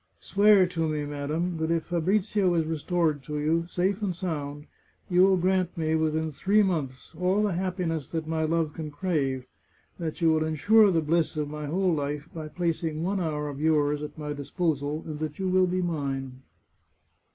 Swear 0.19 0.65
to 0.65 0.87
me, 0.89 1.05
madam, 1.05 1.57
that 1.57 1.69
if 1.69 1.85
Fabrizio 1.85 2.55
is 2.55 2.65
restored 2.65 3.21
to 3.21 3.37
you, 3.37 3.67
safe 3.67 4.01
and 4.01 4.15
sound, 4.15 4.65
you 5.11 5.21
will 5.21 5.37
grant 5.37 5.77
me, 5.77 5.93
within 5.93 6.31
three 6.31 6.63
months, 6.63 7.13
all 7.19 7.43
the 7.43 7.53
happiness 7.53 8.09
that 8.09 8.25
my 8.25 8.43
love 8.43 8.73
can 8.73 8.89
crave; 8.89 9.45
that 9.99 10.19
you 10.19 10.29
will 10.31 10.43
ensure 10.43 10.89
the 10.89 11.03
bliss 11.03 11.37
of 11.37 11.49
my 11.49 11.67
whole 11.67 11.93
life 11.93 12.27
by 12.33 12.47
placing 12.47 13.03
one 13.03 13.19
hour 13.19 13.47
of 13.47 13.61
yours 13.61 14.01
at 14.01 14.17
my 14.17 14.33
disposal, 14.33 15.03
and 15.05 15.19
that 15.19 15.37
you 15.37 15.47
will 15.47 15.67
be 15.67 15.83
mine 15.83 16.41